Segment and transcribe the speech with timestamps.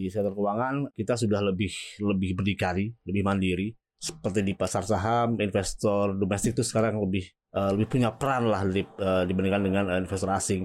[0.00, 1.68] Di sektor keuangan kita sudah lebih
[2.00, 3.68] lebih berdikari, lebih mandiri.
[4.00, 8.80] Seperti di pasar saham, investor domestik itu sekarang lebih uh, lebih punya peran lah di,
[8.80, 10.64] uh, dibandingkan dengan uh, investor asing.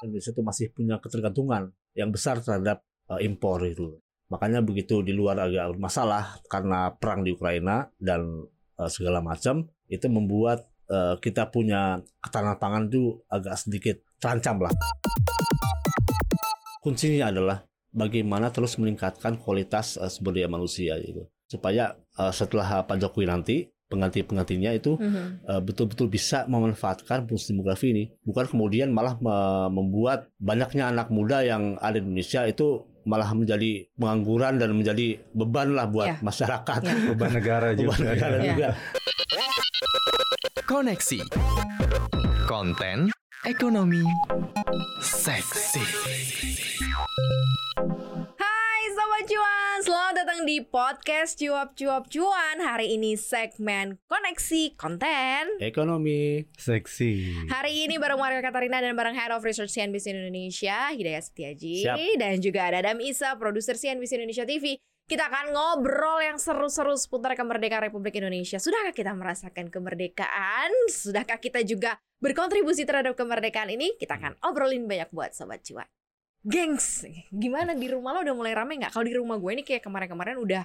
[0.00, 2.80] Indonesia itu masih punya ketergantungan yang besar terhadap
[3.12, 4.00] uh, impor itu.
[4.32, 8.24] Makanya begitu di luar agak bermasalah karena perang di Ukraina dan
[8.80, 14.72] uh, segala macam itu membuat uh, kita punya ketahanan pangan itu agak sedikit terancam lah.
[16.88, 22.96] Kuncinya adalah bagaimana terus meningkatkan kualitas uh, sumber daya manusia gitu supaya uh, setelah Pak
[22.96, 23.56] Jokowi nanti
[23.88, 25.48] pengganti-penggantinya itu mm-hmm.
[25.48, 31.40] uh, betul-betul bisa memanfaatkan bonus demografi ini bukan kemudian malah me- membuat banyaknya anak muda
[31.40, 36.24] yang ada di Indonesia itu malah menjadi pengangguran dan menjadi beban lah buat yeah.
[36.24, 37.08] masyarakat yeah.
[37.12, 38.48] beban negara juga beban negara yeah.
[38.52, 38.68] juga
[40.68, 41.20] koneksi
[42.44, 43.08] konten
[43.48, 44.04] ekonomi
[45.00, 45.80] seksi.
[48.88, 52.60] Sobat Cuan, selamat datang di podcast Cuap Cuap Cuan.
[52.60, 55.56] Hari ini segmen Koneksi Konten.
[55.62, 56.44] Ekonomi.
[56.52, 57.46] Seksi.
[57.48, 61.88] Hari ini bareng Mario Katarina dan bareng Head of Research CNBC Indonesia Hidayat Setiaji.
[61.88, 61.96] Siap.
[62.20, 64.76] Dan juga ada Adam Isa, produser CNBC Indonesia TV
[65.08, 68.60] kita akan ngobrol yang seru-seru seputar kemerdekaan Republik Indonesia.
[68.60, 70.68] Sudahkah kita merasakan kemerdekaan?
[70.92, 73.96] Sudahkah kita juga berkontribusi terhadap kemerdekaan ini?
[73.96, 75.88] Kita akan obrolin banyak buat Sobat Cuan.
[76.44, 78.92] Gengs, gimana di rumah lo udah mulai rame nggak?
[78.92, 80.62] Kalau di rumah gue ini kayak kemarin-kemarin udah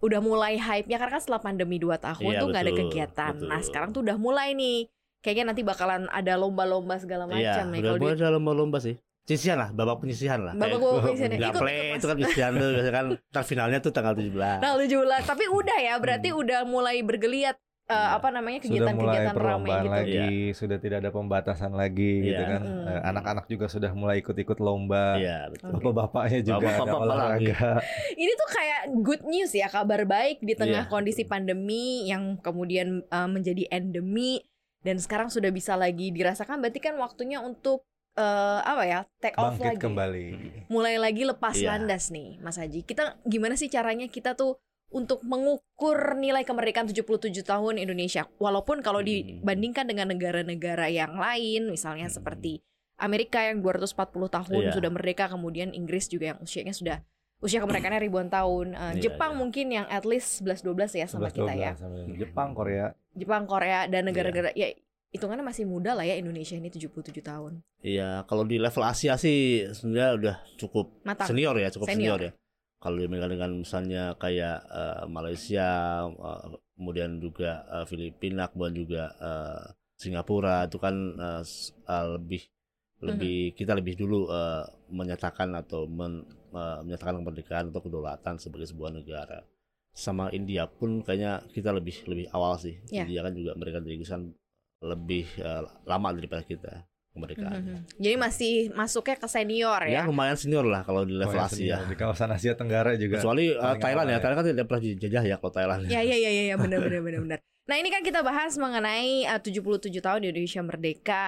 [0.00, 3.34] udah mulai hype-nya karena kan setelah pandemi 2 tahun iya, tuh nggak ada kegiatan.
[3.36, 3.48] Betul.
[3.48, 4.88] Nah sekarang tuh udah mulai nih,
[5.24, 7.80] kayaknya nanti bakalan ada lomba-lomba segala macam iya, nih.
[7.80, 8.20] Udah mulai di...
[8.20, 8.96] ada lomba-lomba sih.
[9.30, 10.54] Penyisihan lah, babak penyisihan lah.
[10.58, 11.30] Babak babak penyisihan.
[11.38, 14.58] Ikut, play itu kan penyisihan tuh biasanya kan tar finalnya tuh tanggal 17.
[14.58, 15.30] Tanggal 17.
[15.30, 16.40] Tapi udah ya, berarti hmm.
[16.42, 17.54] udah mulai bergeliat
[17.86, 19.94] uh, apa namanya kegiatan-kegiatan ramai gitu.
[19.94, 20.26] lagi, ya.
[20.58, 22.26] sudah tidak ada pembatasan lagi ya.
[22.26, 22.62] gitu kan.
[22.66, 22.86] Hmm.
[22.90, 25.14] Uh, anak-anak juga sudah mulai ikut-ikut lomba.
[25.14, 25.78] Iya, betul.
[25.78, 27.66] Bapak-bapaknya juga Bapak -bapak olahraga.
[28.26, 33.06] Ini tuh kayak good news ya, kabar baik di tengah ya, kondisi pandemi yang kemudian
[33.14, 34.42] uh, menjadi endemi
[34.82, 37.84] dan sekarang sudah bisa lagi dirasakan berarti kan waktunya untuk
[38.20, 40.26] uh, apa ya take off Bangkit lagi kembali
[40.68, 41.74] mulai lagi lepas yeah.
[41.74, 44.60] landas nih Mas Haji kita gimana sih caranya kita tuh
[44.90, 48.26] untuk mengukur nilai kemerdekaan 77 tahun Indonesia.
[48.42, 52.16] Walaupun kalau dibandingkan dengan negara-negara yang lain, misalnya hmm.
[52.18, 52.52] seperti
[52.98, 54.74] Amerika yang 240 tahun yeah.
[54.74, 56.98] sudah merdeka, kemudian Inggris juga yang usianya sudah
[57.40, 58.74] usia kemerdekaannya ribuan tahun.
[58.74, 59.40] Uh, yeah, Jepang yeah.
[59.40, 61.72] mungkin yang at least 11 12 ya sama 11, kita ya.
[62.26, 62.92] Jepang, Korea.
[63.14, 64.74] Jepang, Korea dan negara-negara yeah.
[64.74, 67.62] ya hitungannya masih muda lah ya Indonesia ini 77 tahun.
[67.82, 71.34] Iya, kalau di level Asia sih sebenarnya udah cukup Matang.
[71.34, 72.32] senior ya, cukup senior, senior ya
[72.80, 75.68] kalau dibandingkan dengan misalnya kayak uh, Malaysia
[76.08, 79.62] uh, kemudian juga uh, Filipina kemudian juga uh,
[80.00, 81.44] Singapura itu kan uh,
[81.84, 82.48] uh, lebih
[83.04, 83.56] lebih mm -hmm.
[83.60, 86.24] kita lebih dulu uh, menyatakan atau men,
[86.56, 89.44] uh, menyatakan kemerdekaan atau kedaulatan sebagai sebuah negara
[89.92, 93.04] sama India pun kayaknya kita lebih lebih awal sih yeah.
[93.04, 94.00] India kan juga mereka diri
[94.80, 97.58] lebih uh, lama daripada kita kemerdekaan.
[97.60, 97.80] Mm -hmm.
[97.98, 100.02] Jadi masih masuknya ke senior ya?
[100.02, 101.82] Ya lumayan senior lah kalau di level Asia.
[101.84, 103.18] Di kawasan Asia Tenggara juga.
[103.18, 104.16] Kecuali uh, Thailand ya.
[104.16, 105.80] ya, Thailand kan tidak pernah dijajah ya kalau Thailand.
[105.90, 107.38] Ya ya ya ya, benar benar benar benar.
[107.66, 111.22] Nah ini kan kita bahas mengenai uh, 77 tahun Indonesia merdeka.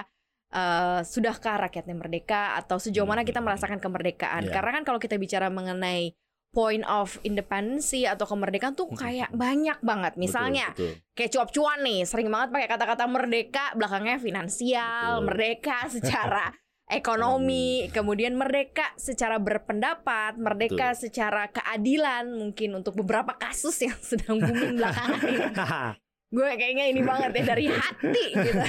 [0.53, 4.45] Uh, sudahkah rakyatnya merdeka atau sejauh mana kita merasakan kemerdekaan?
[4.45, 4.53] Yeah.
[4.53, 6.13] Karena kan kalau kita bicara mengenai
[6.53, 10.13] point of independency atau kemerdekaan tuh kayak banyak banget.
[10.21, 11.13] Misalnya betul, betul.
[11.17, 15.25] kayak cuap-cuan nih, sering banget pakai kata-kata merdeka, belakangnya finansial, betul.
[15.25, 16.45] merdeka secara
[16.85, 21.09] ekonomi, kemudian merdeka secara berpendapat, merdeka betul.
[21.09, 25.45] secara keadilan mungkin untuk beberapa kasus yang sedang booming belakangan ini.
[26.33, 28.61] gue kayaknya ini banget ya dari hati gitu.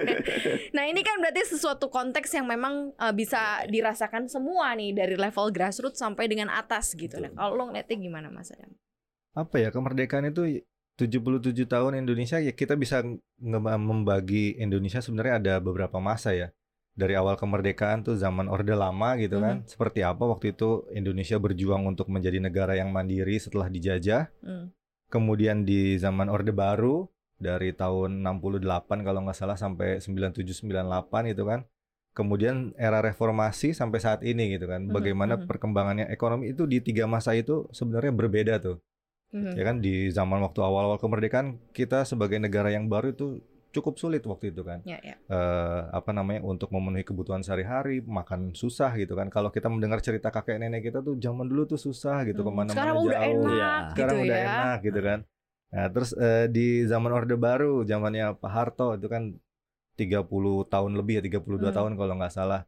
[0.76, 5.52] nah ini kan berarti sesuatu konteks yang memang uh, bisa dirasakan semua nih dari level
[5.52, 7.20] grassroots sampai dengan atas gitu.
[7.20, 8.72] Nah kalau lo ngeliatnya gimana Mas Adam?
[9.36, 10.64] Apa ya kemerdekaan itu
[10.96, 13.04] 77 tahun Indonesia ya kita bisa
[13.76, 16.48] membagi Indonesia sebenarnya ada beberapa masa ya.
[16.96, 19.60] Dari awal kemerdekaan tuh zaman Orde Lama gitu kan.
[19.60, 19.68] Hmm.
[19.68, 24.32] Seperti apa waktu itu Indonesia berjuang untuk menjadi negara yang mandiri setelah dijajah.
[24.40, 24.72] Hmm
[25.06, 27.06] Kemudian di zaman Orde Baru
[27.36, 31.62] dari tahun 68 kalau nggak salah sampai 97 98 itu kan.
[32.16, 34.88] Kemudian era reformasi sampai saat ini gitu kan.
[34.88, 35.50] Mhm, Bagaimana mm -hmm.
[35.52, 38.80] perkembangannya ekonomi itu di tiga masa itu sebenarnya berbeda tuh.
[39.36, 39.52] Mm -hmm.
[39.52, 43.44] Ya kan di zaman waktu awal-awal kemerdekaan kita sebagai negara yang baru itu
[43.76, 44.80] cukup sulit waktu itu kan.
[44.88, 45.18] Yeah, yeah.
[45.28, 49.28] Uh, apa namanya untuk memenuhi kebutuhan sehari-hari, makan susah gitu kan.
[49.28, 52.48] Kalau kita mendengar cerita kakek nenek kita tuh zaman dulu tuh susah gitu hmm.
[52.48, 53.06] ke mana-mana Sekarang jauh.
[53.06, 53.72] udah enak, ya.
[53.92, 54.46] Sekarang gitu udah ya.
[54.48, 55.18] enak gitu kan.
[55.66, 59.22] Nah, terus uh, di zaman Orde Baru, zamannya Pak Harto itu kan
[60.00, 60.24] 30
[60.72, 61.76] tahun lebih ya, 32 hmm.
[61.76, 62.64] tahun kalau nggak salah.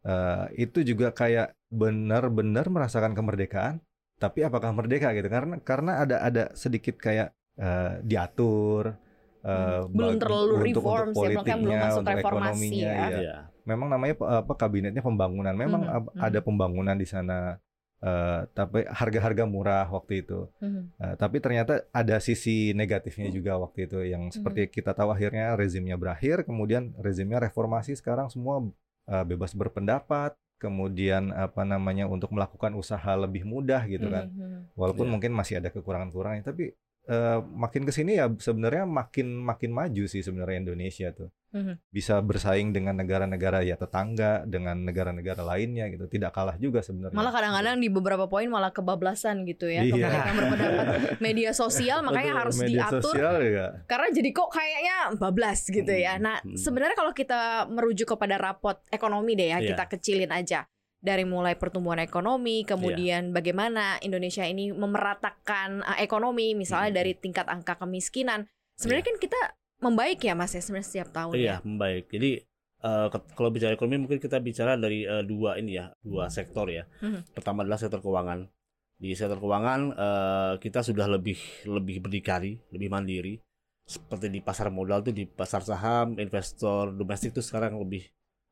[0.00, 3.84] uh, itu juga kayak benar-benar merasakan kemerdekaan
[4.20, 9.00] tapi apakah merdeka gitu karena karena ada ada sedikit kayak uh, diatur
[9.44, 13.18] uh, belum terlalu untuk, reform untuk politiknya, belum masuk untuk reformasi ekonominya ya.
[13.20, 13.36] ya.
[13.68, 15.54] Memang namanya apa kabinetnya pembangunan.
[15.54, 17.60] Memang hmm, ada pembangunan di sana
[18.00, 20.48] Uh, tapi harga-harga murah waktu itu.
[20.64, 20.84] Mm-hmm.
[20.96, 23.36] Uh, tapi ternyata ada sisi negatifnya mm-hmm.
[23.44, 24.76] juga waktu itu yang seperti mm-hmm.
[24.80, 28.64] kita tahu akhirnya rezimnya berakhir, kemudian rezimnya reformasi sekarang semua
[29.04, 34.32] uh, bebas berpendapat, kemudian apa namanya untuk melakukan usaha lebih mudah gitu kan.
[34.32, 34.80] Mm-hmm.
[34.80, 35.12] Walaupun yeah.
[35.12, 36.72] mungkin masih ada kekurangan-kekurangan, tapi
[37.08, 41.74] uh, makin ke sini ya sebenarnya makin makin maju sih sebenarnya Indonesia tuh mm-hmm.
[41.90, 47.32] bisa bersaing dengan negara-negara ya tetangga dengan negara-negara lainnya gitu tidak kalah juga sebenarnya malah
[47.32, 50.30] kadang-kadang di beberapa poin malah kebablasan gitu ya iya.
[50.34, 50.86] berpendapat
[51.24, 53.66] media sosial makanya Betul, harus media diatur sosial, ya.
[53.86, 56.58] karena jadi kok kayaknya bablas gitu ya nah mm-hmm.
[56.58, 59.68] sebenarnya kalau kita merujuk kepada rapot ekonomi deh ya yeah.
[59.74, 60.66] kita kecilin aja
[61.00, 63.34] dari mulai pertumbuhan ekonomi, kemudian yeah.
[63.34, 66.98] bagaimana Indonesia ini memeratakan uh, ekonomi, misalnya hmm.
[67.00, 68.44] dari tingkat angka kemiskinan.
[68.76, 69.10] Sebenarnya yeah.
[69.12, 69.40] kan kita
[69.80, 72.12] membaik ya Mas ya sebenarnya setiap tahun Iya, yeah, membaik.
[72.12, 72.44] Jadi
[72.84, 76.84] uh, kalau bicara ekonomi mungkin kita bicara dari uh, dua ini ya, dua sektor ya.
[77.00, 77.24] Hmm.
[77.32, 78.44] Pertama adalah sektor keuangan.
[79.00, 83.40] Di sektor keuangan uh, kita sudah lebih lebih berdikari, lebih mandiri.
[83.88, 88.04] Seperti di pasar modal tuh di pasar saham, investor domestik tuh sekarang lebih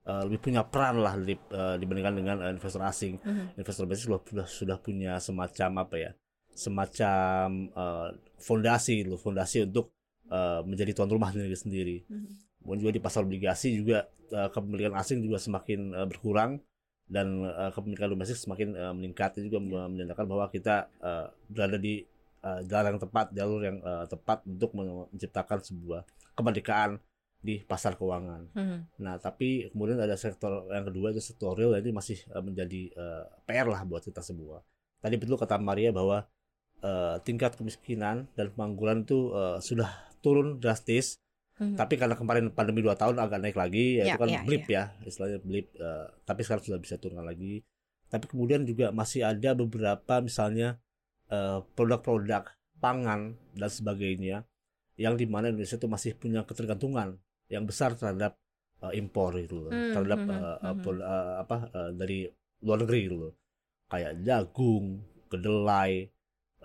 [0.08, 3.20] uh, lebih punya peran lah di, uh, dibandingkan dengan uh, investor asing.
[3.20, 3.60] Mm-hmm.
[3.60, 6.10] Investor asing sudah, sudah sudah punya semacam apa ya?
[6.56, 8.08] Semacam uh,
[8.40, 9.93] fondasi loh, fondasi untuk
[10.32, 11.96] uh, menjadi tuan rumah sendiri sendiri.
[12.08, 12.32] Mm-hmm.
[12.64, 16.58] Kemudian juga di pasar obligasi juga uh, kepemilikan asing juga semakin uh, berkurang
[17.08, 19.88] dan uh, kepemilikan domestik semakin uh, meningkat itu juga yeah.
[19.88, 22.05] menandakan bahwa kita uh, berada di
[22.44, 26.05] uh, jalan yang tepat, jalur yang uh, tepat untuk menciptakan sebuah
[26.37, 27.00] kemerdekaan
[27.38, 28.50] di pasar keuangan.
[28.55, 28.90] Hmm.
[28.99, 33.25] Nah, tapi kemudian ada sektor yang kedua itu sektor real ini masih uh, menjadi uh,
[33.31, 34.58] eh, PR lah buat kita semua.
[34.99, 36.26] Tadi betul kata Maria bahwa
[36.82, 39.87] uh, tingkat kemiskinan dan pengangguran itu uh, sudah
[40.19, 41.23] turun drastis.
[41.58, 41.75] Hmm.
[41.75, 44.94] Tapi karena kemarin pandemi dua tahun agak naik lagi, ya, itu kan ya, blip ya.
[44.94, 45.67] ya, istilahnya blip.
[45.79, 47.62] Uh, tapi sekarang sudah bisa turun lagi.
[48.11, 50.81] Tapi kemudian juga masih ada beberapa misalnya
[51.76, 54.49] produk-produk uh, pangan dan sebagainya
[54.96, 58.36] yang di mana Indonesia itu masih punya ketergantungan yang besar terhadap
[58.84, 60.84] uh, impor itu loh, hmm, terhadap hmm, uh, hmm.
[61.00, 62.28] Uh, apa uh, dari
[62.62, 63.32] luar negeri gitu loh.
[63.88, 65.00] Kayak jagung,
[65.32, 66.12] kedelai,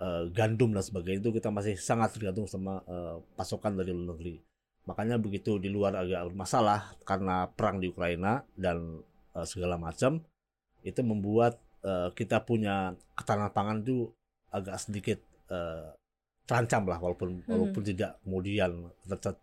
[0.00, 4.40] uh, gandum dan sebagainya itu kita masih sangat tergantung sama uh, pasokan dari luar negeri.
[4.84, 9.00] Makanya begitu di luar agak bermasalah karena perang di Ukraina dan
[9.32, 10.20] uh, segala macam
[10.84, 14.12] itu membuat uh, kita punya ketahanan pangan itu
[14.52, 15.96] agak sedikit uh,
[16.44, 17.48] terancam lah walaupun hmm.
[17.48, 18.92] walaupun tidak kemudian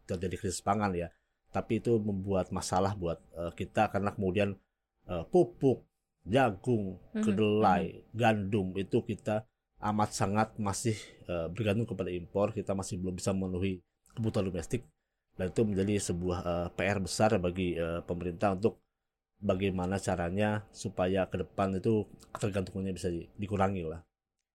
[0.06, 1.10] terjadi krisis pangan ya
[1.52, 4.56] tapi itu membuat masalah buat uh, kita karena kemudian
[5.08, 5.84] uh, pupuk,
[6.24, 8.16] jagung, mhm, kedelai, mm -hmm.
[8.16, 9.44] gandum itu kita
[9.82, 10.96] amat sangat masih
[11.28, 13.84] uh, bergantung kepada impor, kita masih belum bisa memenuhi
[14.16, 14.88] kebutuhan domestik
[15.40, 18.84] dan itu menjadi sebuah uh, PR besar bagi uh, pemerintah untuk
[19.42, 23.10] bagaimana caranya supaya ke depan itu ketergantungannya bisa
[23.40, 24.06] dikurangi lah.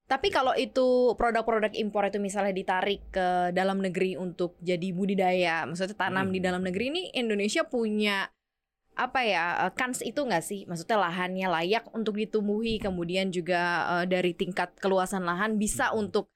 [0.07, 5.99] Tapi kalau itu produk-produk impor itu misalnya ditarik ke dalam negeri untuk jadi budidaya, maksudnya
[5.99, 6.35] tanam hmm.
[6.35, 8.31] di dalam negeri ini Indonesia punya
[8.97, 10.63] apa ya eh, kans itu nggak sih?
[10.71, 15.99] Maksudnya lahannya layak untuk ditumbuhi, kemudian juga uh, dari tingkat keluasan lahan bisa hmm.
[16.07, 16.31] untuk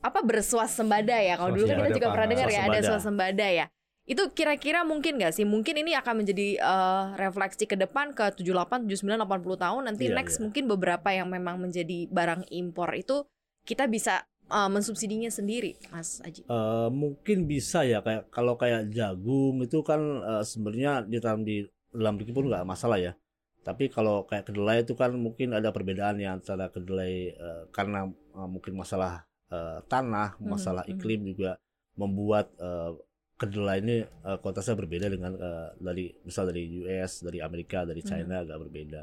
[0.00, 1.36] apa bersuasembada ya?
[1.36, 3.68] Kalau dulu kan kita juga pernah dengar ya ada swasembada ya.
[4.10, 5.46] Itu kira-kira mungkin gak sih?
[5.46, 10.18] Mungkin ini akan menjadi uh, refleksi ke depan ke 78, 79, 80 tahun nanti yeah,
[10.18, 10.42] next yeah.
[10.50, 13.22] mungkin beberapa yang memang menjadi barang impor itu
[13.62, 16.42] kita bisa uh, mensubsidinya sendiri, Mas Aji?
[16.50, 22.18] Uh, mungkin bisa ya kayak kalau kayak jagung itu kan uh, sebenarnya ditanam di dalam
[22.18, 23.14] negeri pun nggak masalah ya.
[23.62, 28.48] Tapi kalau kayak kedelai itu kan mungkin ada perbedaan ya antara kedelai uh, karena uh,
[28.50, 29.22] mungkin masalah
[29.54, 31.62] uh, tanah, hmm, masalah hmm, iklim juga
[31.94, 32.96] membuat uh,
[33.40, 38.36] kedelai ini uh, kualitasnya berbeda dengan uh, dari misal dari US, dari Amerika, dari China
[38.36, 38.44] hmm.
[38.44, 39.00] agak berbeda.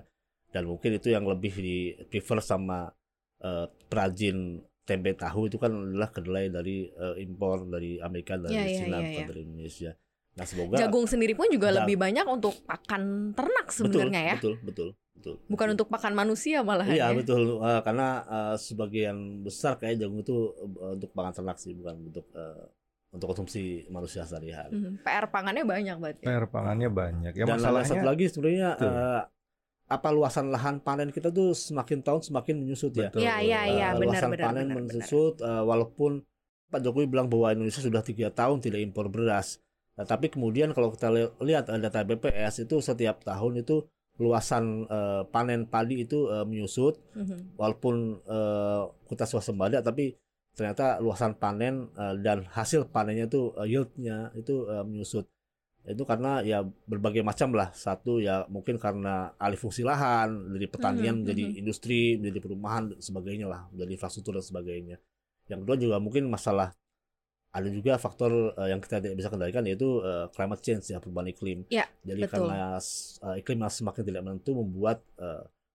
[0.54, 2.86] Dan mungkin itu yang lebih di prefer sama
[3.42, 8.68] uh, perajin tempe tahu itu kan adalah kedelai dari uh, impor dari Amerika, dari yeah,
[8.70, 9.92] iya, China, yeah, yeah, dari Indonesia.
[10.38, 14.36] Nah, semoga jagung sendiri pun juga jag lebih banyak untuk pakan ternak sebenarnya ya.
[14.38, 15.36] Betul, betul, betul.
[15.50, 15.76] Bukan betul.
[15.82, 17.18] untuk pakan manusia malah Iya, ya.
[17.18, 17.58] betul.
[17.58, 22.30] Uh, karena uh, sebagian besar kayak jagung itu uh, untuk pakan ternak sih, bukan untuk
[22.38, 22.70] uh,
[23.12, 24.76] untuk konsumsi manusia sehari-hari.
[24.76, 26.24] Hmm, PR pangannya banyak berarti.
[26.28, 27.34] PR pangannya banyak.
[27.34, 29.22] Ya, Dan masalahnya satu lagi sebenarnya uh,
[29.88, 33.08] apa luasan lahan panen kita tuh semakin tahun semakin menyusut ya.
[33.16, 34.46] Iya iya iya uh, benar luasan benar.
[34.52, 35.48] panen benar, menyusut benar.
[35.48, 36.12] Uh, walaupun
[36.68, 39.64] Pak Jokowi bilang bahwa Indonesia sudah tiga tahun tidak impor beras.
[39.96, 41.10] Nah, tapi kemudian kalau kita
[41.42, 43.88] lihat data BPS itu setiap tahun itu
[44.18, 47.58] luasan uh, panen padi itu uh, menyusut mm-hmm.
[47.58, 50.18] walaupun uh, kita swasembada tapi
[50.58, 55.30] ternyata luasan panen uh, dan hasil panennya itu uh, yieldnya itu uh, menyusut
[55.88, 61.00] itu karena ya berbagai macam lah satu ya mungkin karena alih fungsi lahan dari pertanian
[61.00, 61.20] mm -hmm.
[61.24, 61.60] menjadi -hmm.
[61.64, 64.98] industri menjadi perumahan dan sebagainya lah menjadi infrastruktur dan sebagainya
[65.48, 66.76] yang kedua juga mungkin masalah
[67.56, 71.32] ada juga faktor uh, yang kita tidak bisa kendalikan yaitu uh, climate change ya perubahan
[71.32, 72.52] iklim ya, jadi betul.
[72.52, 72.76] karena
[73.24, 75.00] uh, iklim yang semakin tidak menentu membuat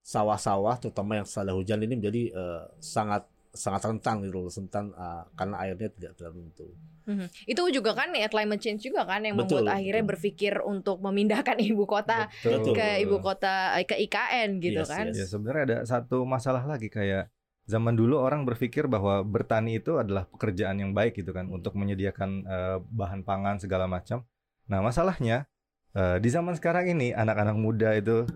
[0.05, 5.23] sawah-sawah uh, terutama yang setelah hujan ini menjadi uh, sangat sangat rentan gitu rentan uh,
[5.37, 6.73] karena airnya tidak tertentu.
[7.03, 7.27] Hmm.
[7.45, 10.11] Itu juga kan ya climate change juga kan yang betul, membuat akhirnya betul.
[10.17, 12.73] berpikir untuk memindahkan ibu kota betul.
[12.73, 15.05] ke ibu kota ke IKN gitu yes, kan.
[15.13, 15.17] Yes.
[15.21, 17.29] Ya sebenarnya ada satu masalah lagi kayak
[17.63, 22.43] zaman dulu orang berpikir bahwa bertani itu adalah pekerjaan yang baik gitu kan untuk menyediakan
[22.43, 24.27] uh, bahan pangan segala macam.
[24.67, 25.47] Nah, masalahnya
[25.95, 28.27] uh, di zaman sekarang ini anak-anak muda itu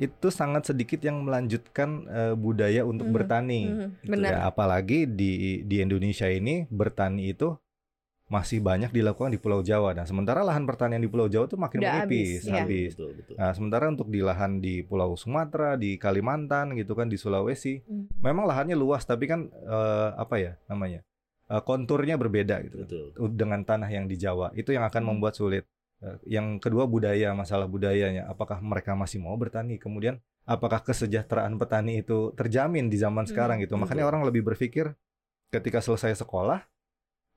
[0.00, 3.62] itu sangat sedikit yang melanjutkan uh, budaya untuk mm, bertani.
[3.68, 7.54] Mm, gitu Ya, apalagi di di Indonesia ini bertani itu
[8.32, 9.92] masih banyak dilakukan di Pulau Jawa.
[9.92, 12.48] Nah, sementara lahan pertanian di Pulau Jawa itu makin Udah menipis, habis.
[12.48, 12.64] Ya.
[12.64, 12.90] habis.
[12.96, 13.34] Betul, betul.
[13.36, 18.24] Nah, sementara untuk di lahan di Pulau Sumatera, di Kalimantan gitu kan, di Sulawesi, hmm.
[18.24, 21.04] memang lahannya luas, tapi kan uh, apa ya namanya?
[21.52, 22.88] Uh, konturnya berbeda gitu.
[22.88, 23.12] Betul.
[23.36, 24.48] Dengan tanah yang di Jawa.
[24.56, 25.10] Itu yang akan hmm.
[25.12, 25.68] membuat sulit.
[26.02, 28.26] Uh, yang kedua budaya, masalah budayanya.
[28.26, 29.78] Apakah mereka masih mau bertani?
[29.78, 33.30] Kemudian apakah kesejahteraan petani itu terjamin di zaman hmm.
[33.30, 33.78] sekarang gitu?
[33.78, 34.90] Makanya orang lebih berpikir
[35.54, 36.66] ketika selesai sekolah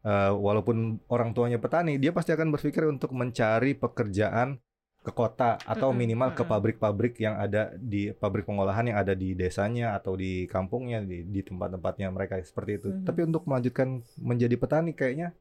[0.02, 4.58] uh, walaupun orang tuanya petani, dia pasti akan berpikir untuk mencari pekerjaan
[5.06, 9.94] ke kota atau minimal ke pabrik-pabrik yang ada di pabrik pengolahan yang ada di desanya
[9.94, 12.88] atau di kampungnya di, di tempat-tempatnya mereka seperti itu.
[12.90, 13.06] Mm -hmm.
[13.06, 15.38] Tapi untuk melanjutkan menjadi petani kayaknya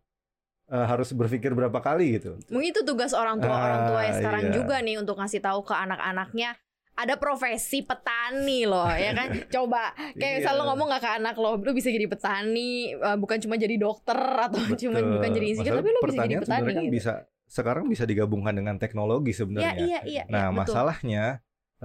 [0.70, 2.40] uh, harus berpikir berapa kali gitu.
[2.48, 4.52] Mungkin itu tugas orang tua ah, orang tua yang sekarang iya.
[4.54, 6.56] juga nih untuk ngasih tahu ke anak-anaknya
[6.94, 10.68] ada profesi petani loh ya kan coba kayak misal lo iya.
[10.72, 14.62] ngomong gak ke anak lo lo bisa jadi petani eh, bukan cuma jadi dokter atau
[14.70, 14.94] Betul.
[14.94, 16.94] cuma bukan jadi insinyur tapi lo bisa jadi petani kan gitu.
[16.94, 17.12] bisa
[17.44, 21.24] sekarang bisa digabungkan dengan teknologi sebenarnya ya, iya, iya, nah iya, masalahnya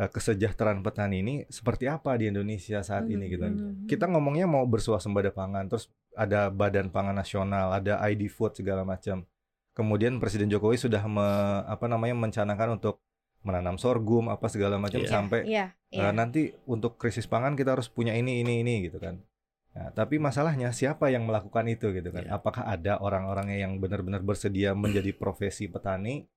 [0.08, 4.64] kesejahteraan petani ini seperti apa di Indonesia saat hmm, ini gitu hmm, kita ngomongnya mau
[4.64, 9.28] bersuasembada pangan terus ada Badan Pangan Nasional ada ID Food segala macam
[9.76, 11.28] kemudian Presiden Jokowi sudah me,
[11.68, 13.04] apa namanya mencanangkan untuk
[13.44, 15.12] menanam sorghum apa segala macam yeah.
[15.12, 16.12] sampai yeah, yeah.
[16.12, 19.24] Uh, nanti untuk krisis pangan kita harus punya ini ini ini gitu kan.
[19.70, 22.28] Nah, tapi masalahnya siapa yang melakukan itu gitu kan?
[22.28, 22.36] Yeah.
[22.36, 26.28] Apakah ada orang-orangnya yang benar-benar bersedia menjadi profesi petani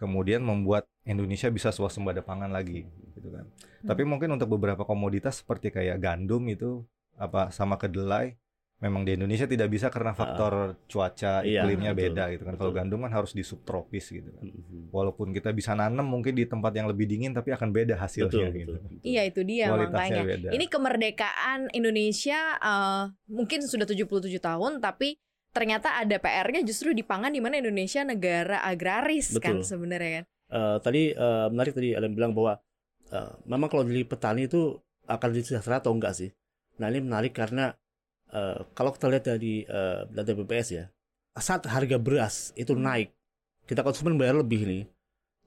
[0.00, 2.84] kemudian membuat Indonesia bisa swasembada pangan lagi
[3.16, 3.48] gitu kan.
[3.48, 3.88] Hmm.
[3.88, 6.84] Tapi mungkin untuk beberapa komoditas seperti kayak gandum itu
[7.16, 8.36] apa sama kedelai
[8.76, 12.54] memang di Indonesia tidak bisa karena faktor uh, cuaca iya, iklimnya betul, beda gitu kan.
[12.60, 14.44] Kalau gandum kan harus di subtropis gitu kan.
[14.44, 14.92] Mm-hmm.
[14.92, 18.52] Walaupun kita bisa nanam mungkin di tempat yang lebih dingin tapi akan beda hasilnya betul,
[18.52, 18.72] gitu.
[18.76, 19.00] Betul, betul.
[19.00, 20.22] Iya itu dia makanya.
[20.28, 20.48] Beda.
[20.52, 25.16] Ini kemerdekaan Indonesia uh, mungkin sudah 77 tahun tapi
[25.56, 29.44] ternyata ada PR-nya justru di pangan di mana Indonesia negara agraris kan betul.
[29.48, 30.24] kan sebenarnya kan.
[30.46, 32.60] Uh, tadi uh, menarik tadi ada bilang bahwa
[33.12, 36.30] uh, memang kalau jadi petani itu akan sejahtera atau enggak sih.
[36.82, 37.72] Nah ini menarik karena
[38.34, 40.84] uh, kalau kita lihat dari uh, data BPS ya,
[41.36, 42.82] saat harga beras itu hmm.
[42.82, 43.08] naik,
[43.68, 44.84] kita konsumen bayar lebih nih.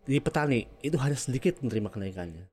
[0.09, 2.45] Di petani itu hanya sedikit menerima kenaikannya.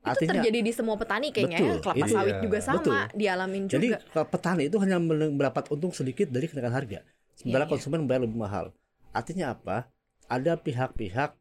[0.00, 1.60] Itu Artinya, terjadi di semua petani kayaknya ya.
[1.60, 1.84] betul, ya.
[1.84, 2.94] Kelapa itu, sawit ya, juga sama betul.
[3.16, 3.74] dialamin juga.
[3.76, 3.88] Jadi
[4.28, 7.00] petani itu hanya mendapat untung sedikit dari kenaikan harga.
[7.36, 7.72] Sementara yeah, iya.
[7.72, 8.72] konsumen bayar lebih mahal.
[9.16, 9.88] Artinya apa?
[10.28, 11.39] Ada pihak-pihak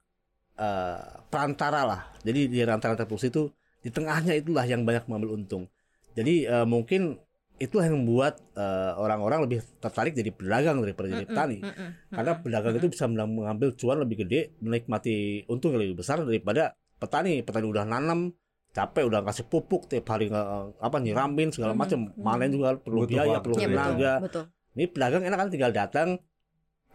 [0.60, 2.01] uh, perantara lah.
[2.22, 3.48] Jadi di antara produksi itu
[3.80, 5.63] di tengahnya itulah yang banyak mengambil untung.
[6.13, 7.16] Jadi uh, mungkin
[7.60, 11.60] itulah yang membuat uh, orang-orang lebih tertarik jadi pedagang daripada jadi petani.
[11.60, 16.24] Mm -mm, Karena pedagang itu bisa mengambil cuan lebih gede, menikmati untung yang lebih besar
[16.24, 17.44] daripada petani.
[17.44, 18.32] Petani udah nanam,
[18.72, 23.12] capek udah kasih pupuk tiap hari uh, apa nyiramin segala macam, panen juga perlu butuh
[23.12, 24.13] biaya, perlu ya, tenaga.
[24.24, 24.44] Betul,
[24.80, 26.10] Ini pedagang enak kan tinggal datang,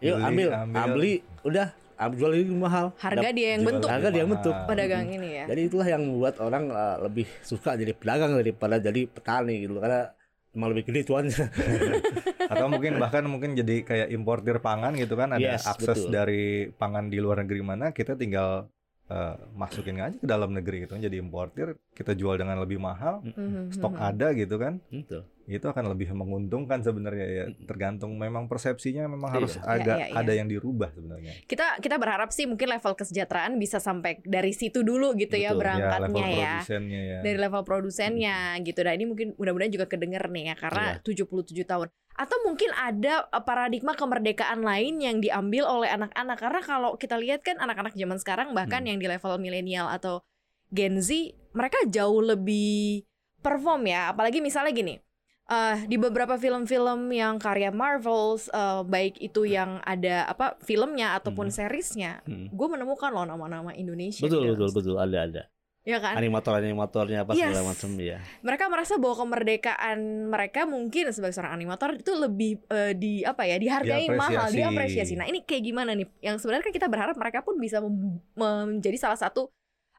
[0.01, 1.01] yuk ambil, ambil, ambil,
[1.45, 1.67] udah
[2.15, 2.91] jual ini mahal.
[2.99, 3.89] Harga dia yang bentuk.
[3.89, 4.55] Harga dia yang bentuk.
[4.67, 5.45] Pedagang ini ya.
[5.47, 10.15] Jadi itulah yang membuat orang uh, lebih suka jadi pedagang daripada jadi petani gitu karena
[10.55, 11.45] emang lebih gede cuannya
[12.55, 16.11] atau mungkin bahkan mungkin jadi kayak importir pangan gitu kan ada yes, akses betul.
[16.15, 18.71] dari pangan di luar negeri mana kita tinggal
[19.11, 23.75] uh, masukin aja ke dalam negeri gitu jadi importir kita jual dengan lebih mahal mm-hmm.
[23.75, 29.29] stok ada gitu kan betul itu akan lebih menguntungkan sebenarnya ya tergantung memang persepsinya memang
[29.29, 29.37] iya.
[29.37, 30.17] harus iya, agak iya, iya.
[30.17, 34.81] ada yang dirubah sebenarnya kita kita berharap sih mungkin level kesejahteraan bisa sampai dari situ
[34.81, 35.61] dulu gitu ya Betul.
[35.61, 37.01] ya berangkatnya ya, level ya.
[37.05, 38.61] ya dari level produsennya hmm.
[38.65, 41.05] gitu nah ini mungkin mudah-mudahan juga kedenger nih ya karena iya.
[41.05, 46.91] 77 tahun atau mungkin ada eh, paradigma kemerdekaan lain yang diambil oleh anak-anak karena kalau
[46.97, 48.89] kita lihat kan anak-anak zaman sekarang bahkan hmm.
[48.89, 50.25] yang di level milenial atau
[50.73, 51.13] Gen Z
[51.53, 53.05] mereka jauh lebih
[53.45, 55.04] perform ya apalagi misalnya gini
[55.49, 61.49] uh, di beberapa film-film yang karya Marvels uh, baik itu yang ada apa filmnya ataupun
[61.49, 61.55] hmm.
[61.55, 62.53] seriesnya hmm.
[62.53, 65.43] gue menemukan loh nama-nama Indonesia betul betul betul ada ada
[65.85, 67.45] ya kan animator animatornya apa yes.
[67.45, 69.99] segala macam ya mereka merasa bahwa kemerdekaan
[70.33, 74.17] mereka mungkin sebagai seorang animator itu lebih uh, di apa ya dihargai diapresiasi.
[74.17, 77.85] mahal diapresiasi nah ini kayak gimana nih yang sebenarnya kan kita berharap mereka pun bisa
[78.33, 79.53] menjadi salah satu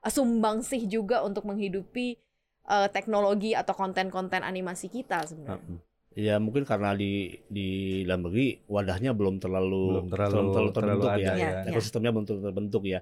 [0.06, 2.18] sumbangsih juga untuk menghidupi
[2.66, 5.78] uh, teknologi atau konten-konten animasi kita sebenarnya.
[6.16, 11.08] Ya mungkin karena di di dalam negeri wadahnya belum terlalu belum terlalu, belum terlalu terbentuk
[11.12, 13.00] terlalu ya, ya, ya, ekosistemnya belum terlalu terbentuk ya.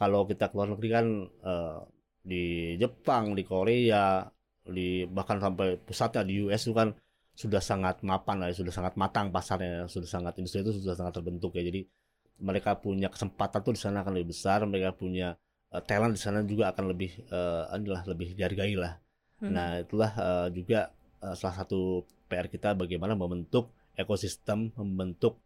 [0.00, 1.06] Kalau kita keluar negeri kan
[1.44, 1.78] uh,
[2.24, 4.24] di Jepang, di Korea,
[4.64, 6.96] di bahkan sampai pusatnya di US itu kan
[7.36, 11.52] sudah sangat mapan lah, sudah sangat matang pasarnya, sudah sangat industri itu sudah sangat terbentuk
[11.52, 11.68] ya.
[11.68, 11.84] Jadi
[12.40, 15.36] mereka punya kesempatan tuh di sana akan lebih besar, mereka punya
[15.68, 19.03] uh, talent di sana juga akan lebih uh, adalah lebih dihargai lah
[19.44, 19.52] Hmm.
[19.52, 20.88] Nah, itulah uh, juga
[21.20, 25.36] uh, salah satu PR kita bagaimana membentuk ekosistem, membentuk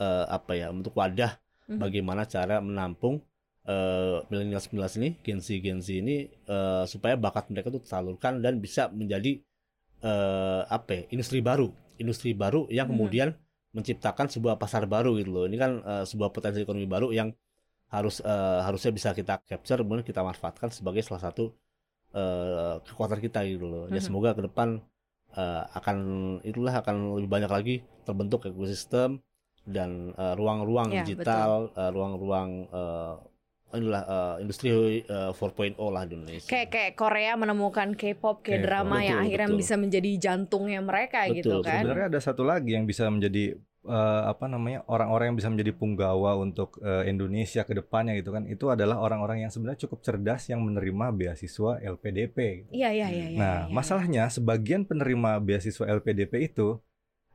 [0.00, 1.36] uh, apa ya, membentuk wadah
[1.68, 1.76] hmm.
[1.76, 3.20] bagaimana cara menampung
[3.68, 8.40] uh, milenial milenial ini, Gen Z Gen Z ini uh, supaya bakat mereka itu tersalurkan
[8.40, 9.44] dan bisa menjadi
[10.00, 11.68] uh, apa ya, industri baru,
[12.00, 12.96] industri baru yang hmm.
[12.96, 13.28] kemudian
[13.76, 15.44] menciptakan sebuah pasar baru gitu loh.
[15.44, 17.28] Ini kan uh, sebuah potensi ekonomi baru yang
[17.92, 21.52] harus uh, harusnya bisa kita capture kemudian kita manfaatkan sebagai salah satu
[22.12, 23.84] uh, kekuatan kita gitu loh.
[23.92, 24.80] Ya semoga ke depan
[25.36, 25.96] uh, akan
[26.46, 27.76] itulah akan lebih banyak lagi
[28.08, 29.20] terbentuk ekosistem
[29.62, 33.14] dan ruang-ruang uh, ya, digital, ruang-ruang uh,
[33.72, 36.48] inilah uh, industri uh, 4.0 lah di Indonesia.
[36.48, 39.60] Kayak kayak Korea menemukan K-pop, kayak drama betul, yang akhirnya betul.
[39.64, 41.36] bisa menjadi jantungnya mereka betul.
[41.40, 41.82] gitu kan.
[41.82, 46.38] Sebenarnya ada satu lagi yang bisa menjadi uh, apa namanya orang-orang yang bisa menjadi punggawa
[46.38, 50.62] untuk uh, Indonesia ke depannya gitu kan itu adalah orang-orang yang sebenarnya cukup cerdas yang
[50.62, 52.70] menerima beasiswa LPDP.
[52.70, 53.26] Iya iya iya.
[53.34, 56.78] Nah ya, masalahnya sebagian penerima beasiswa LPDP itu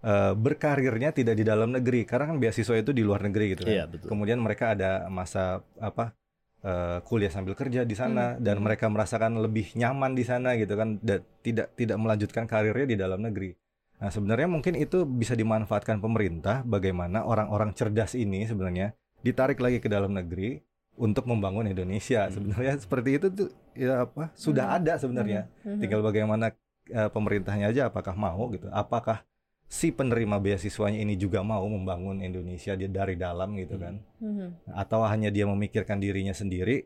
[0.03, 3.73] uh, berkarirnya tidak di dalam negeri karena kan beasiswa itu di luar negeri gitu kan.
[3.73, 4.07] Iya, betul.
[4.11, 6.15] Kemudian mereka ada masa apa
[6.63, 8.43] uh, kuliah sambil kerja di sana hmm.
[8.43, 12.97] dan mereka merasakan lebih nyaman di sana gitu kan dan tidak tidak melanjutkan karirnya di
[12.97, 13.53] dalam negeri.
[13.97, 18.93] Nah, sebenarnya mungkin itu bisa dimanfaatkan pemerintah bagaimana orang-orang cerdas ini sebenarnya
[19.25, 20.61] ditarik lagi ke dalam negeri
[20.97, 22.29] untuk membangun Indonesia.
[22.29, 22.33] Hmm.
[22.33, 24.29] Sebenarnya seperti itu tuh ya apa?
[24.37, 24.77] Sudah hmm.
[24.81, 25.41] ada sebenarnya.
[25.65, 25.77] Hmm.
[25.77, 25.79] hmm.
[25.81, 26.45] Tinggal bagaimana
[26.93, 28.69] uh, pemerintahnya aja apakah mau gitu.
[28.69, 29.25] Apakah
[29.65, 33.97] si penerima beasiswanya ini juga mau membangun Indonesia dari dalam gitu kan?
[34.21, 34.57] Hmm.
[34.73, 36.85] Atau hanya dia memikirkan dirinya sendiri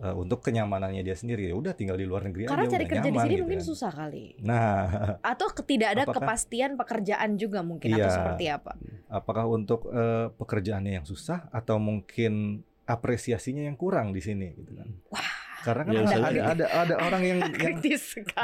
[0.00, 3.08] uh, untuk kenyamanannya dia sendiri ya udah tinggal di luar negeri karena aja cari kerja
[3.10, 3.68] nyaman, di sini gitu mungkin kan.
[3.68, 4.76] susah kali nah
[5.32, 8.72] atau tidak ada apakah, kepastian pekerjaan juga mungkin iya, atau seperti apa
[9.12, 14.88] apakah untuk uh, pekerjaannya yang susah atau mungkin apresiasinya yang kurang di sini gitu kan
[15.12, 17.78] wah karena kan ya, ada, ada ada ada orang yang, yang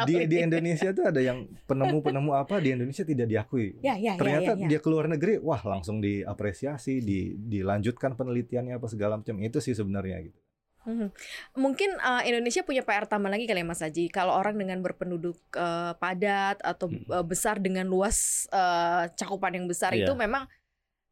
[0.07, 3.83] di di Indonesia tuh ada yang penemu-penemu apa di Indonesia tidak diakui.
[3.83, 4.69] Ya, ya, ya Ternyata ya, ya, ya.
[4.71, 10.31] dia keluar negeri, wah langsung diapresiasi, di dilanjutkan penelitiannya apa segala macam itu sih sebenarnya
[10.31, 10.39] gitu.
[10.87, 11.11] Hmm.
[11.59, 14.09] Mungkin uh, Indonesia punya PR tambah lagi kali ya Mas Haji.
[14.09, 19.93] Kalau orang dengan berpenduduk uh, padat atau uh, besar dengan luas uh, cakupan yang besar
[19.93, 20.07] yeah.
[20.07, 20.47] itu memang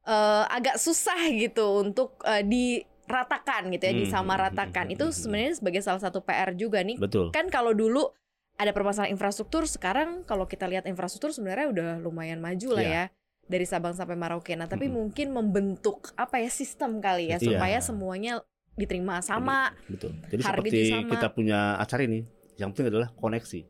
[0.07, 4.03] uh, agak susah gitu untuk uh, diratakan gitu ya, hmm.
[4.07, 4.87] disamaratakan.
[4.89, 6.97] Itu sebenarnya sebagai salah satu PR juga nih.
[6.97, 7.35] Betul.
[7.35, 8.09] Kan kalau dulu
[8.57, 13.07] ada permasalahan infrastruktur, sekarang kalau kita lihat infrastruktur sebenarnya udah lumayan maju lah yeah.
[13.11, 13.15] ya
[13.47, 14.57] dari Sabang sampai Merauke.
[14.59, 14.95] Nah, tapi hmm.
[14.95, 18.43] mungkin membentuk apa ya sistem kali ya supaya semuanya
[18.77, 19.73] diterima sama.
[19.89, 20.13] Betul.
[20.29, 21.11] Jadi seperti sama.
[21.17, 22.29] kita punya acara ini,
[22.61, 23.65] yang penting adalah koneksi.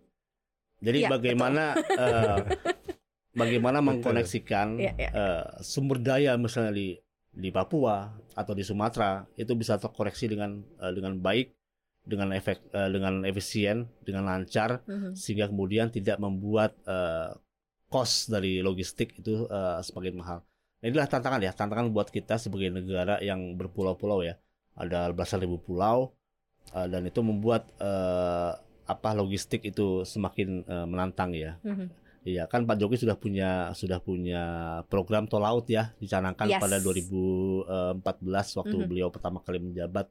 [0.83, 2.39] Jadi ya, bagaimana uh,
[3.33, 5.11] bagaimana mengkoneksikan ya, ya.
[5.15, 6.99] Uh, sumber daya misalnya di
[7.33, 11.55] di Papua atau di Sumatera itu bisa terkoneksi dengan uh, dengan baik,
[12.05, 15.01] dengan efek uh, dengan efisien, dengan lancar uh mhm.
[15.01, 15.13] -huh.
[15.17, 17.33] sehingga kemudian tidak membuat uh,
[17.87, 20.39] cost dari logistik itu uh, semakin mahal.
[20.83, 24.37] Nah, inilah tantangan ya, tantangan buat kita sebagai negara yang berpulau-pulau ya
[24.77, 26.13] ada belasan ribu pulau
[26.77, 28.55] uh, dan itu membuat uh,
[28.87, 31.59] apa logistik itu semakin uh, menantang ya.
[31.67, 31.89] Mm-hmm.
[32.27, 34.43] Iya kan Pak Jokowi sudah punya sudah punya
[34.91, 36.59] program tol laut ya dicanangkan yes.
[36.59, 38.91] pada 2014 waktu mm-hmm.
[38.91, 40.11] beliau pertama kali menjabat.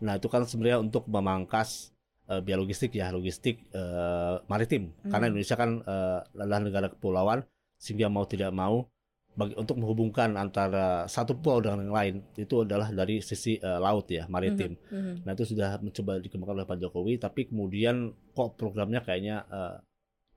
[0.00, 1.92] Nah itu kan sebenarnya untuk memangkas
[2.32, 5.10] uh, biaya logistik ya logistik uh, maritim mm-hmm.
[5.12, 7.44] karena Indonesia kan uh, adalah negara kepulauan
[7.76, 8.88] sehingga mau tidak mau
[9.32, 14.04] bagi untuk menghubungkan antara satu pulau dengan yang lain itu adalah dari sisi uh, laut
[14.12, 14.76] ya maritim.
[14.92, 15.14] Mm -hmm.
[15.24, 19.80] Nah itu sudah mencoba dikembangkan oleh Pak Jokowi, tapi kemudian kok programnya kayaknya uh,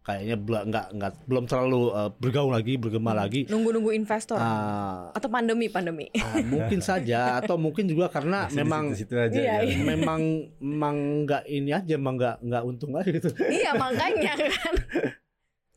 [0.06, 3.20] kayaknya nggak nggak belum terlalu uh, bergaung lagi bergema hmm.
[3.26, 8.58] lagi nunggu-nunggu investor uh, atau pandemi pandemi uh, mungkin saja atau mungkin juga karena Masih
[8.62, 9.74] memang di situ, -situ aja iya, ya.
[9.74, 9.82] iya.
[9.82, 10.22] memang
[10.62, 14.54] memang nggak ini aja memang nggak nggak untung aja gitu iya makanya kan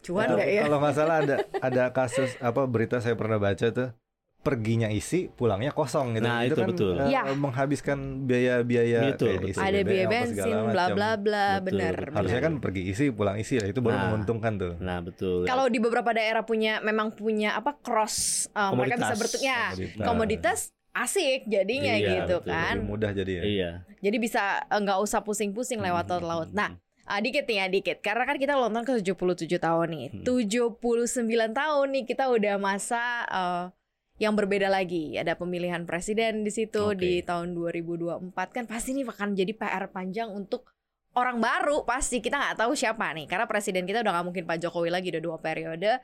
[0.08, 3.92] cuan nggak ya kalau nggak salah ada ada kasus apa berita saya pernah baca tuh
[4.38, 6.24] perginya isi, pulangnya kosong gitu.
[6.24, 6.94] Nah, itu, itu kan betul.
[6.96, 7.22] Uh, ya.
[7.34, 9.50] menghabiskan biaya-biaya betul, betul.
[9.50, 12.14] Isi, ada biaya bensin, bla bla bla, benar.
[12.14, 14.72] Harusnya kan pergi isi, pulang isi lah, itu baru nah, menguntungkan tuh.
[14.78, 15.44] Nah, betul.
[15.44, 20.06] Kalau di beberapa daerah punya memang punya apa cross uh, mereka bisa bertukar ya, komoditas.
[20.06, 20.58] komoditas
[20.98, 22.50] asik jadinya iya, gitu betul.
[22.50, 22.74] kan.
[22.80, 23.42] Lebih mudah jadi ya.
[23.44, 23.70] Iya.
[24.00, 26.24] Jadi bisa eh, nggak uh, usah pusing-pusing lewat hmm.
[26.24, 26.48] laut.
[26.54, 30.06] Nah, uh, dikit nih ya dikit karena kan kita nonton ke 77 tahun nih.
[30.12, 30.24] Hmm.
[30.28, 33.64] 79 tahun nih kita udah masa uh,
[34.20, 35.16] yang berbeda lagi.
[35.16, 37.00] Ada pemilihan presiden di situ okay.
[37.00, 40.68] di tahun 2024 kan pasti ini akan jadi PR panjang untuk
[41.16, 44.58] orang baru pasti kita nggak tahu siapa nih karena presiden kita udah nggak mungkin Pak
[44.62, 45.98] Jokowi lagi udah dua periode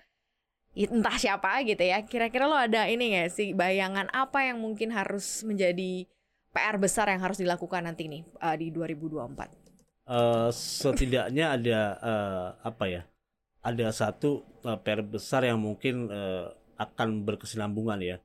[0.75, 5.47] entah siapa gitu ya kira-kira lo ada ini nggak sih bayangan apa yang mungkin harus
[5.47, 6.11] menjadi
[6.51, 9.64] PR besar yang harus dilakukan nanti nih uh, di 2024
[10.09, 13.03] uh, setidaknya ada uh, apa ya
[13.65, 18.17] ada satu uh, PR besar yang mungkin uh, akan berkesinambungan ya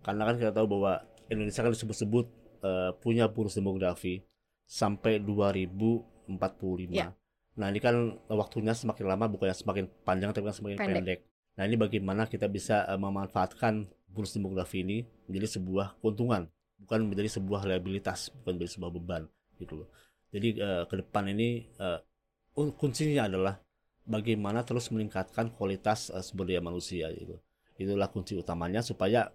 [0.00, 2.26] karena kan kita tahu bahwa Indonesia kan disebut-sebut
[2.62, 4.22] uh, punya bonus demografi
[4.66, 7.12] sampai 2045 ya.
[7.58, 11.18] nah ini kan waktunya semakin lama bukannya semakin panjang tapi kan semakin pendek, pendek.
[11.58, 17.40] nah ini bagaimana kita bisa uh, memanfaatkan bonus demografi ini menjadi sebuah keuntungan bukan menjadi
[17.40, 19.22] sebuah liabilitas bukan menjadi sebuah beban
[19.56, 19.88] gitu loh
[20.30, 22.00] jadi uh, ke depan ini uh,
[22.54, 23.54] kuncinya adalah
[24.06, 27.38] bagaimana terus meningkatkan kualitas uh, sumber daya manusia gitu.
[27.76, 29.28] Itulah kunci utamanya supaya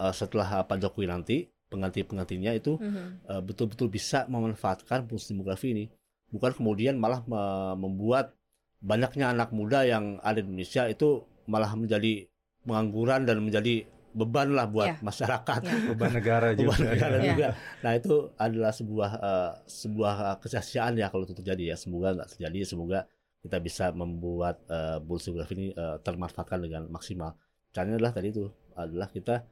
[0.00, 1.36] uh, setelah Pak Jokowi nanti
[1.68, 2.80] pengganti-penggantinya itu
[3.28, 5.84] uh, betul-betul bisa memanfaatkan fungsi demografi ini.
[6.28, 8.36] Bukan kemudian malah uh, membuat
[8.80, 12.28] banyaknya anak muda yang ada di Indonesia itu malah menjadi
[12.62, 15.04] pengangguran dan menjadi beban lah buat yeah.
[15.06, 15.86] masyarakat yeah.
[15.94, 17.26] beban negara juga beban negara yeah.
[17.30, 17.46] juga
[17.86, 22.58] nah itu adalah sebuah uh, sebuah kesia ya kalau itu terjadi ya semoga nggak terjadi
[22.66, 23.06] semoga
[23.38, 27.38] kita bisa membuat uh, bonus demografi ini uh, termanfaatkan dengan maksimal
[27.70, 29.46] caranya adalah tadi itu adalah kita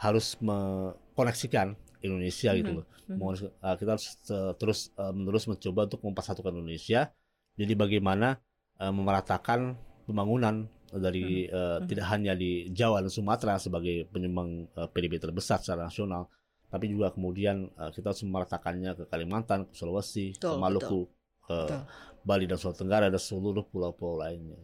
[0.00, 2.86] harus mengkoneksikan Indonesia gitu loh.
[3.08, 3.48] Mm -hmm.
[3.60, 7.12] uh, kita harus uh, terus uh, menerus mencoba untuk mempersatukan Indonesia.
[7.60, 8.40] Jadi bagaimana
[8.80, 9.76] uh, memeratakan
[10.08, 10.66] pembangunan
[10.98, 11.56] dari mm -hmm.
[11.56, 16.26] uh, tidak hanya di Jawa dan Sumatera sebagai penyumbang uh, PDB terbesar secara nasional,
[16.66, 21.46] tapi juga kemudian uh, kita harus memeratakannya ke Kalimantan, ke Sulawesi, betul, ke Maluku, betul.
[21.46, 21.80] ke betul.
[22.26, 24.58] Bali dan Sulawesi Tenggara dan seluruh pulau-pulau lainnya.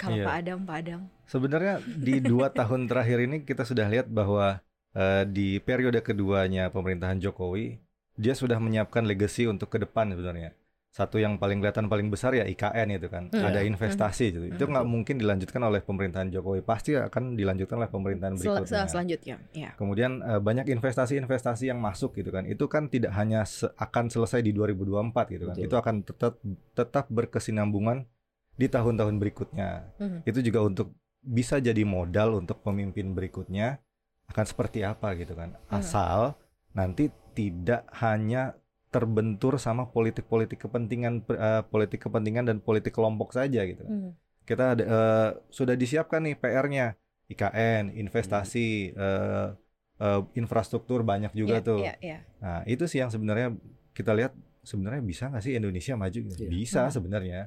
[0.00, 0.24] Kalau iya.
[0.24, 1.00] Pak Adam, Pak Adam.
[1.28, 4.64] Sebenarnya di dua tahun terakhir ini kita sudah lihat bahwa
[4.96, 7.76] uh, di periode keduanya pemerintahan Jokowi
[8.20, 10.52] dia sudah menyiapkan legacy untuk ke depan sebenarnya.
[10.90, 13.46] Satu yang paling kelihatan paling besar ya IKN itu kan, hmm.
[13.46, 14.32] ada investasi hmm.
[14.34, 14.46] gitu.
[14.58, 14.90] Itu nggak hmm.
[14.90, 18.66] mungkin dilanjutkan oleh pemerintahan Jokowi, pasti akan dilanjutkan oleh pemerintahan berikutnya.
[18.66, 19.70] Sel selanjutnya, ya.
[19.78, 22.42] Kemudian uh, banyak investasi-investasi yang masuk gitu kan.
[22.42, 25.54] Itu kan tidak hanya se akan selesai di 2024 gitu kan.
[25.54, 25.66] Betul.
[25.70, 26.32] Itu akan tetap
[26.74, 28.10] tetap berkesinambungan
[28.60, 29.94] di tahun-tahun berikutnya.
[29.96, 30.20] Mm-hmm.
[30.26, 30.88] Itu juga untuk
[31.22, 33.78] bisa jadi modal untuk pemimpin berikutnya
[34.26, 35.54] akan seperti apa gitu kan.
[35.54, 35.78] Mm-hmm.
[35.80, 36.34] Asal
[36.74, 38.58] nanti tidak hanya
[38.90, 43.94] terbentur sama politik-politik kepentingan uh, politik kepentingan dan politik kelompok saja gitu kan.
[43.94, 44.12] Mm-hmm.
[44.42, 46.98] Kita ada, uh, sudah disiapkan nih PR-nya
[47.30, 48.98] IKN, investasi, mm-hmm.
[48.98, 49.48] uh,
[50.02, 51.80] uh, infrastruktur banyak juga yeah, tuh.
[51.80, 52.20] Yeah, yeah.
[52.42, 53.54] Nah itu sih yang sebenarnya
[53.94, 56.18] kita lihat sebenarnya bisa nggak sih Indonesia maju?
[56.18, 56.50] Yeah.
[56.50, 56.92] Bisa hmm.
[56.92, 57.40] sebenarnya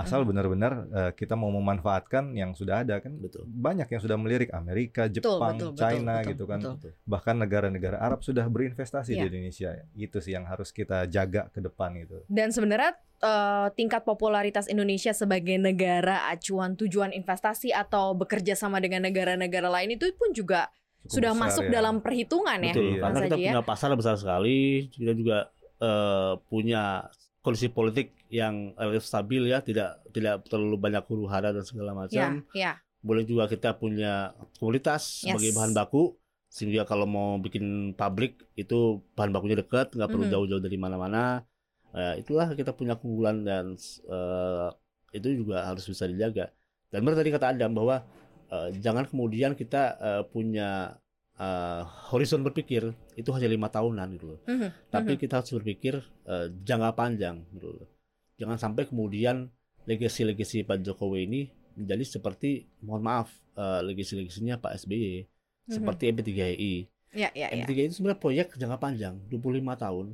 [0.00, 3.44] asal benar-benar uh, kita mau memanfaatkan yang sudah ada kan betul.
[3.46, 6.92] banyak yang sudah melirik Amerika, Jepang, betul, betul, China betul, gitu kan betul.
[7.04, 9.24] bahkan negara-negara Arab sudah berinvestasi ya.
[9.24, 14.02] di Indonesia itu sih yang harus kita jaga ke depan gitu dan sebenarnya uh, tingkat
[14.02, 20.32] popularitas Indonesia sebagai negara acuan tujuan investasi atau bekerja sama dengan negara-negara lain itu pun
[20.32, 21.80] juga Cukup sudah masuk ya.
[21.80, 25.48] dalam perhitungan ya, betul, ya karena kita punya pasar besar sekali kita juga
[25.80, 27.08] uh, punya
[27.40, 32.44] kondisi politik yang relatif stabil ya, tidak tidak terlalu banyak huru hara dan segala macam.
[32.52, 32.72] Ya, ya.
[33.00, 35.32] Boleh juga kita punya komunitas yes.
[35.32, 40.34] sebagai bahan baku sehingga kalau mau bikin pabrik itu bahan bakunya dekat, nggak perlu mm-hmm.
[40.34, 41.46] jauh-jauh dari mana-mana.
[41.90, 43.74] Uh, itulah kita punya keunggulan dan
[44.10, 44.70] uh,
[45.14, 46.50] itu juga harus bisa dijaga.
[46.90, 48.02] Dan benar tadi kata Adam bahwa
[48.50, 50.98] uh, jangan kemudian kita uh, punya
[51.40, 54.40] uh, horizon berpikir itu hanya lima tahunan gitu loh.
[54.44, 54.70] Mm-hmm.
[54.92, 55.22] Tapi mm-hmm.
[55.24, 55.94] kita harus berpikir
[56.28, 57.88] uh, jangka panjang gitu loh.
[58.36, 59.48] Jangan sampai kemudian
[59.88, 61.42] legasi-legasi Pak Jokowi ini
[61.74, 65.72] menjadi seperti mohon maaf uh, legasi-legasinya Pak SBY mm-hmm.
[65.72, 66.74] seperti MP3I.
[67.10, 67.84] Ya, ya, MP3I ya.
[67.90, 70.06] itu sebenarnya proyek jangka panjang 25 tahun.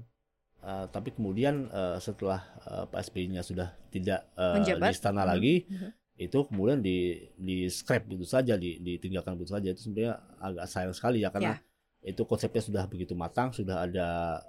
[0.67, 5.91] Uh, tapi kemudian uh, setelah uh, Pak SBY-nya sudah tidak uh, di istana lagi, mm-hmm.
[6.17, 10.95] Itu kemudian di di scrap gitu saja di ditinggalkan begitu saja itu sebenarnya agak sayang
[10.97, 12.09] sekali ya karena yeah.
[12.09, 14.41] itu konsepnya sudah begitu matang sudah ada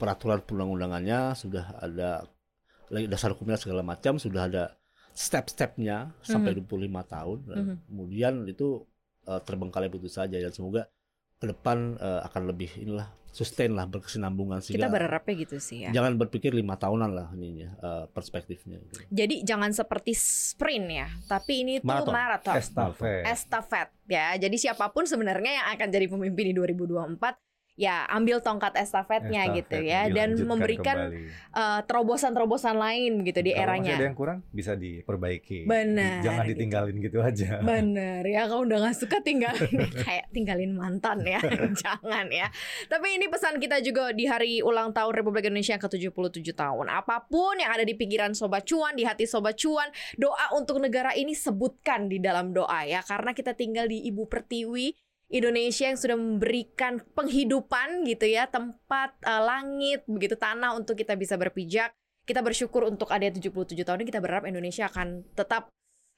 [0.00, 2.24] peraturan perundang-undangannya sudah ada
[2.88, 4.64] dasar hukumnya segala macam sudah ada
[5.12, 7.04] step-stepnya sampai mm -hmm.
[7.04, 7.76] 25 tahun mm -hmm.
[7.92, 8.84] kemudian itu
[9.28, 10.88] uh, terbengkalai begitu saja dan semoga
[11.36, 14.72] ke depan uh, akan lebih inilah sustain lah berkesinambungan sih.
[14.72, 15.92] Kita berharapnya gitu sih ya.
[15.92, 18.80] Jangan berpikir lima tahunan lah ininya uh, perspektifnya.
[18.80, 19.12] Gitu.
[19.12, 22.56] Jadi jangan seperti sprint ya, tapi ini tuh maraton.
[22.56, 23.28] Estafet.
[23.28, 24.32] Estafet ya.
[24.40, 27.45] Jadi siapa pun sebenarnya yang akan jadi pemimpin di 2024
[27.76, 31.12] ya ambil tongkat estafetnya Estafet, gitu ya dan memberikan
[31.52, 33.96] uh, terobosan-terobosan lain gitu di Kalau eranya.
[34.00, 35.68] Ada yang kurang bisa diperbaiki.
[35.68, 36.24] Benar.
[36.24, 36.52] Jangan gitu.
[36.56, 37.60] ditinggalin gitu, aja.
[37.60, 39.76] Benar ya kalau udah gak suka tinggalin
[40.08, 41.38] kayak tinggalin mantan ya.
[41.84, 42.48] Jangan ya.
[42.88, 46.88] Tapi ini pesan kita juga di hari ulang tahun Republik Indonesia yang ke-77 tahun.
[46.88, 51.12] Apa pun yang ada di pikiran sobat cuan, di hati sobat cuan, doa untuk negara
[51.12, 56.14] ini sebutkan di dalam doa ya karena kita tinggal di Ibu Pertiwi Indonesia yang sudah
[56.14, 61.90] memberikan penghidupan gitu ya, tempat uh, langit, begitu tanah untuk kita bisa berpijak.
[62.26, 65.70] Kita bersyukur untuk ada 77 tahun ini kita berharap Indonesia akan tetap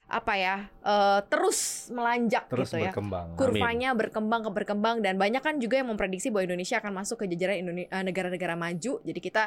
[0.09, 3.37] apa ya uh, terus melanjak terus gitu ya berkembang.
[3.37, 4.01] kurvanya Amin.
[4.01, 7.61] berkembang ke berkembang dan banyak kan juga yang memprediksi bahwa Indonesia akan masuk ke jajaran
[7.69, 9.43] uh, negara-negara maju jadi kita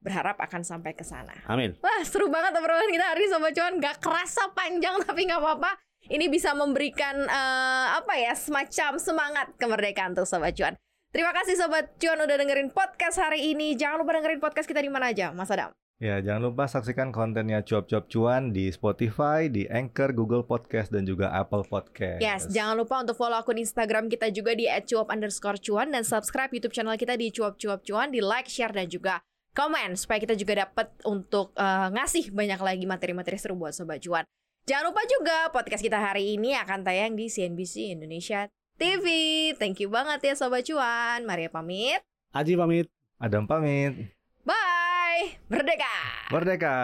[0.00, 1.36] berharap akan sampai ke sana.
[1.48, 1.76] Amin.
[1.84, 5.70] Wah seru banget obrolan kita hari ini sobat cuan gak kerasa panjang tapi nggak apa-apa
[6.10, 10.74] ini bisa memberikan uh, apa ya semacam semangat kemerdekaan untuk sobat cuan.
[11.10, 13.72] Terima kasih sobat cuan udah dengerin podcast hari ini.
[13.78, 15.72] Jangan lupa dengerin podcast kita di mana aja, Mas Adam.
[15.96, 21.32] Ya, jangan lupa saksikan kontennya cuap-cuap cuan di Spotify, di Anchor, Google Podcast, dan juga
[21.32, 22.20] Apple Podcast.
[22.20, 26.52] Yes, jangan lupa untuk follow akun Instagram kita juga di @cuap underscore cuan dan subscribe
[26.52, 29.24] YouTube channel kita di cuap-cuap cuan, di like, share, dan juga
[29.56, 34.28] komen supaya kita juga dapat untuk uh, ngasih banyak lagi materi-materi seru buat sobat cuan.
[34.66, 39.06] Jangan lupa juga podcast kita hari ini akan tayang di CNBC Indonesia TV.
[39.54, 41.22] Thank you banget ya Sobat Cuan.
[41.22, 42.02] Maria pamit.
[42.34, 42.90] Aji pamit.
[43.22, 44.10] Adam pamit.
[44.42, 45.38] Bye.
[45.46, 45.94] Merdeka.
[46.34, 46.74] Merdeka.